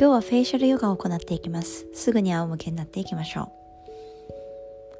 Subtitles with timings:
[0.00, 1.88] 今日はフェイシャルヨガを行っていきます。
[1.92, 3.50] すぐに仰向けになっていきましょ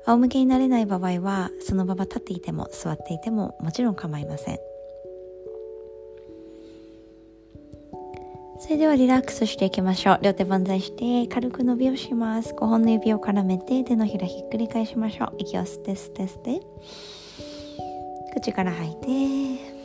[0.06, 0.10] う。
[0.10, 4.58] 仰向けになれない場合はそのまま立っていても座っていてももちろん構いません。
[8.58, 10.18] それではリラックスしていきましょう。
[10.20, 12.52] 両手万歳して軽く伸びをします。
[12.54, 15.34] 5本の指を絡めて手のひらひっくり返しましょう。
[15.38, 16.60] 息を吸って吸って吸って。
[18.34, 19.78] 口から吐いて。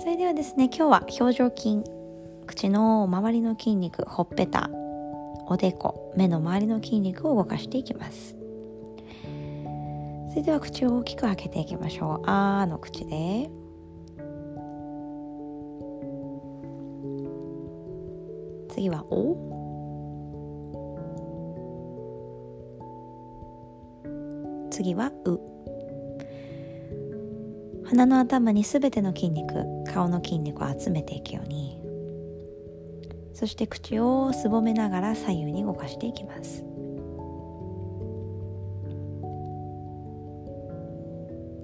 [0.00, 1.93] それではですね今日は表情筋。
[2.54, 4.70] 口の周りの筋肉ほっぺた
[5.48, 8.36] おでこ目の周りの筋肉を動かしていきます。
[10.30, 12.30] それでは口を大きく開けていきましょう。
[12.30, 13.50] あの口で。
[18.72, 19.34] 次はお。
[24.70, 25.40] 次はう。
[27.86, 29.54] 鼻の頭に全ての筋肉
[29.92, 31.83] 顔の筋肉を集めていくように。
[33.34, 36.64] そして口をすぼめながら左右に動かしていきます。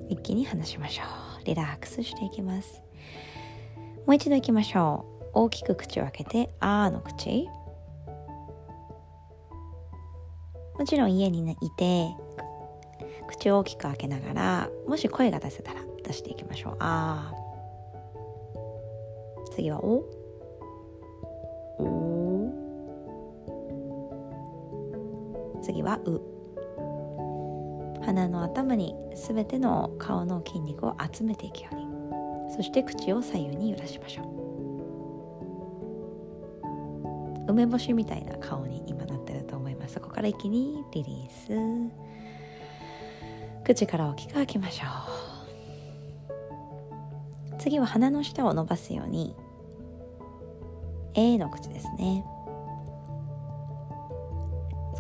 [0.09, 1.05] 一気に離しましょ
[1.41, 1.45] う。
[1.45, 2.83] リラックスしていきます。
[4.05, 5.31] もう一度いきましょう。
[5.33, 7.49] 大きく口を開けて「あー」の口。
[10.77, 12.09] もちろん家にいて
[13.29, 16.77] 口を大きく開けながらもし声が出せたら出していきましょう。
[16.81, 17.33] あ
[19.53, 20.20] 次はお。
[25.63, 26.21] 次はう。
[28.05, 31.91] 鼻の頭にすべての顔の筋肉を集めていくように。
[32.51, 34.23] そして口を左右に揺らしましょ
[37.47, 37.53] う。
[37.53, 39.95] 梅干しみたいな顔に今なってると思います。
[39.95, 41.93] そこから一気にリリース。
[43.65, 44.89] 口から大きく開きましょう。
[47.59, 49.37] 次は鼻の下を伸ばすように。
[51.15, 52.25] A の口ですね。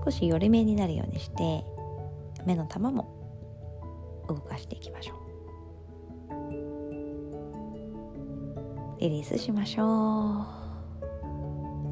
[0.04, 1.65] 少し寄り目になるようにして
[2.47, 5.16] 目の玉も動かしていきましょう。
[9.00, 9.87] リリースしましょう。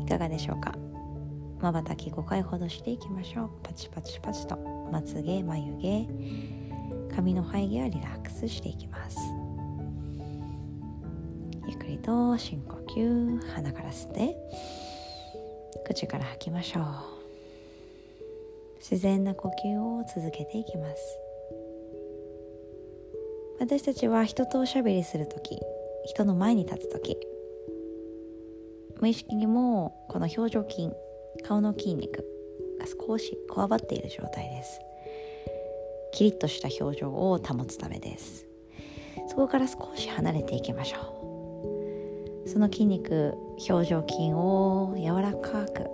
[0.03, 0.75] いかがでしょうか？
[1.61, 3.51] まばたき5回ほどしていきましょう。
[3.63, 4.57] パチパチパチと。
[4.91, 6.09] まつげ眉毛
[7.15, 9.19] 髪の生え際リラックスしていきます。
[11.69, 14.37] ゆっくりと深呼吸鼻から吸って
[15.87, 16.85] 口から吐きましょう。
[18.79, 21.19] 自然な呼吸を続けていきます。
[23.61, 25.61] 私たちは人とおしゃべりする時
[26.07, 27.19] 人の前に立つ時
[29.01, 30.91] 無意識にもこの表情筋
[31.45, 32.25] 顔の筋肉
[32.81, 34.81] が少しこわばっている状態です。
[36.13, 38.47] キリッとした表情を保つためです。
[39.29, 41.28] そこから少し離れていきましょう。
[42.49, 43.35] その筋肉
[43.69, 45.85] 表情筋を柔らかく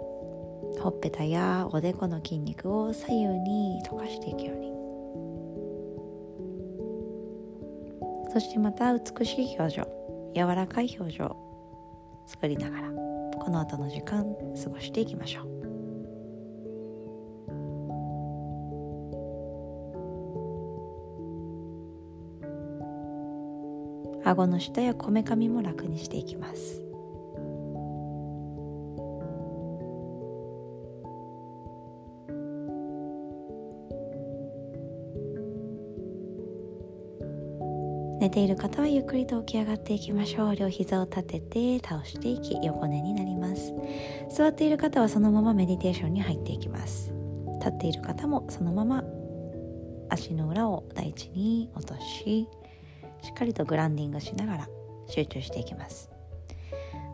[0.81, 4.75] ほっぺたやおでこの筋肉を左右に溶かしていくように。
[8.33, 12.91] そしてまた美しい表情柔らかい表情を作りながら
[13.39, 14.25] この後の時間
[14.63, 15.54] 過ごしていきましょう。
[24.25, 26.81] 顎の下やこめかみも楽にしていきます。
[38.21, 40.56] 寝ている方はゆっくりと起き上がっていきましょう。
[40.56, 43.75] 両膝を立てて倒していき横寝になります。
[44.35, 47.12] 座っている方はそのままメディテーションに入っていきます。
[47.59, 49.05] 立っている方もそのまま
[50.09, 52.49] 足の裏を大地に落とし
[53.25, 54.69] しっかりとグランディングしながら
[55.09, 56.11] 集中していきます。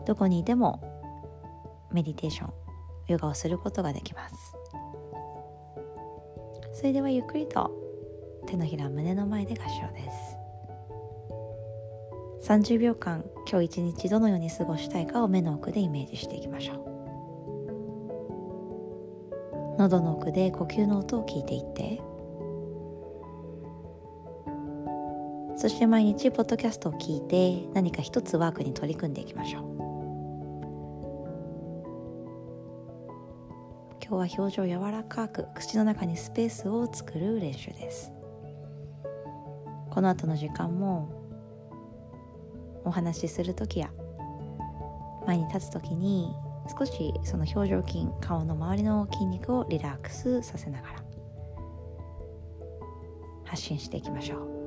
[0.05, 0.81] どこにいても
[1.93, 2.53] メディテーション
[3.07, 4.35] ヨガをすることができます。
[6.73, 7.71] それではゆっくりと
[8.45, 10.11] 手のひら胸の前で合唱で
[12.41, 12.49] す。
[12.49, 16.81] 30秒間今日一日どのように過ごしたいかを目の奥でイメージしていきましょう。
[19.77, 22.01] 喉の奥で呼吸の音を聞いていって
[25.61, 29.61] そして毎日ポッドキャストを聞いて何か一つワークに取り組んでいきましょう。
[34.03, 38.11] 今日は表情柔らかく口の中にスペースを作る練習です。
[39.91, 41.11] この後の時間も
[42.83, 43.91] お話しする時や
[45.27, 46.33] 前に立つ時に
[46.75, 51.03] 少しその表情筋顔の周りの筋肉をリラックスさせながら
[53.45, 54.60] 発信していきましょう。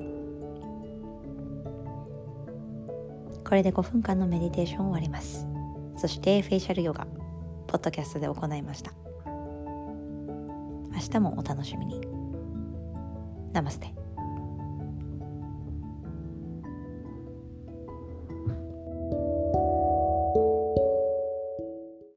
[3.47, 5.47] これで5分間のメディテーション終わります。
[5.97, 7.05] そしてフェイシャルヨガ
[7.67, 8.91] ポッドキャストで行いました。
[10.91, 12.01] 明日もお楽しみに。
[13.53, 14.04] ナマステ。